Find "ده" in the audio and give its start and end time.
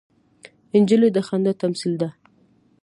2.01-2.09